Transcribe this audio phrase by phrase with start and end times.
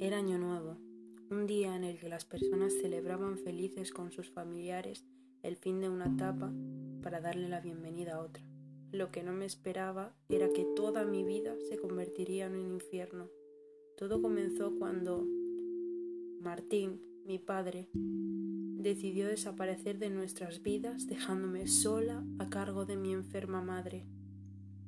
[0.00, 0.78] era Año Nuevo,
[1.30, 5.04] un día en el que las personas celebraban felices con sus familiares
[5.42, 6.50] el fin de una etapa
[7.02, 8.42] para darle la bienvenida a otra.
[8.92, 13.28] Lo que no me esperaba era que toda mi vida se convertiría en un infierno.
[13.98, 15.26] Todo comenzó cuando
[16.40, 23.60] Martín, mi padre, decidió desaparecer de nuestras vidas dejándome sola a cargo de mi enferma
[23.60, 24.06] madre.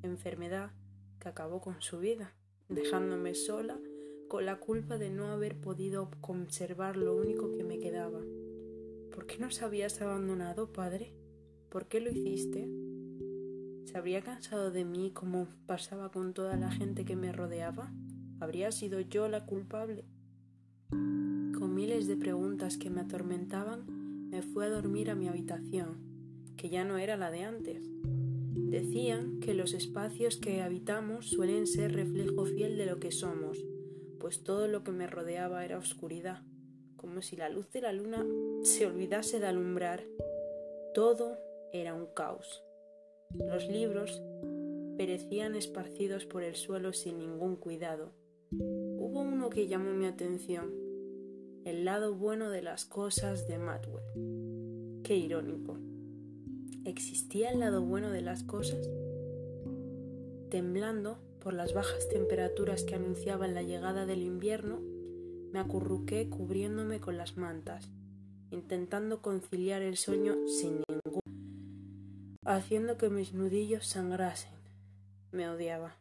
[0.02, 0.70] Enfermedad
[1.18, 2.34] que acabó con su vida,
[2.70, 3.78] dejándome sola
[4.28, 8.20] con la culpa de no haber podido conservar lo único que me quedaba.
[9.14, 11.14] ¿Por qué nos habías abandonado, padre?
[11.70, 12.68] ¿Por qué lo hiciste?
[13.86, 17.90] ¿Se habría cansado de mí como pasaba con toda la gente que me rodeaba?
[18.38, 20.04] ¿Habría sido yo la culpable?
[20.90, 25.96] Con miles de preguntas que me atormentaban, me fui a dormir a mi habitación,
[26.56, 27.82] que ya no era la de antes.
[28.70, 33.64] Decían que los espacios que habitamos suelen ser reflejo fiel de lo que somos,
[34.28, 36.42] pues todo lo que me rodeaba era oscuridad,
[36.96, 38.26] como si la luz de la luna
[38.62, 40.04] se olvidase de alumbrar.
[40.92, 41.38] Todo
[41.72, 42.62] era un caos.
[43.32, 44.22] Los libros
[44.98, 48.12] perecían esparcidos por el suelo sin ningún cuidado.
[48.50, 50.74] Hubo uno que llamó mi atención,
[51.64, 55.00] el lado bueno de las cosas de Matwell.
[55.04, 55.78] Qué irónico.
[56.84, 58.90] ¿Existía el lado bueno de las cosas?
[60.50, 61.16] Temblando,
[61.48, 64.82] por las bajas temperaturas que anunciaban la llegada del invierno,
[65.50, 67.90] me acurruqué cubriéndome con las mantas,
[68.50, 74.52] intentando conciliar el sueño sin ningún, haciendo que mis nudillos sangrasen.
[75.32, 75.98] Me odiaba.